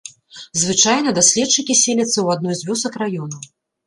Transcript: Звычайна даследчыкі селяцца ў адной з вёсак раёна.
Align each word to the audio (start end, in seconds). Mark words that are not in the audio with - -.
Звычайна 0.61 1.09
даследчыкі 1.17 1.75
селяцца 1.81 2.13
ў 2.21 2.27
адной 2.39 2.57
з 2.63 2.71
вёсак 2.71 2.97
раёна. 3.03 3.37